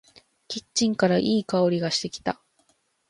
[0.47, 2.41] キッチンからいい香りがしてきた。